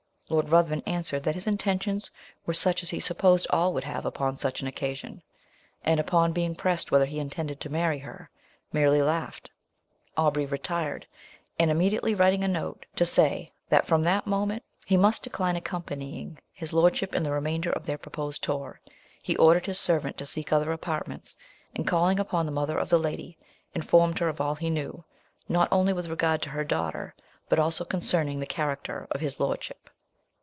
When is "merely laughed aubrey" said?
8.71-10.45